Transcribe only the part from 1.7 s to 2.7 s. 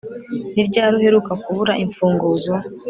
imfunguzo